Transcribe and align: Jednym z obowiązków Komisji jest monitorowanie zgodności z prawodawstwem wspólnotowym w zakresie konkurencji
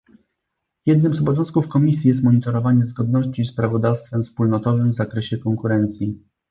Jednym 0.85 1.13
z 1.13 1.21
obowiązków 1.21 1.67
Komisji 1.67 2.07
jest 2.07 2.23
monitorowanie 2.23 2.87
zgodności 2.87 3.45
z 3.45 3.55
prawodawstwem 3.55 4.23
wspólnotowym 4.23 4.91
w 4.91 4.95
zakresie 4.95 5.37
konkurencji 5.37 6.19